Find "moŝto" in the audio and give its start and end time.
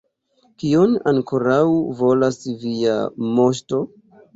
3.41-3.87